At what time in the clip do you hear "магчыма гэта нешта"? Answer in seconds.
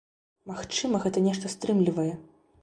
0.51-1.53